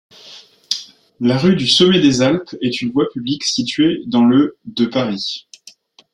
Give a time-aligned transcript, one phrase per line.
[1.19, 5.45] La rue du Sommet-des-Alpes est une voie publique située dans le de Paris.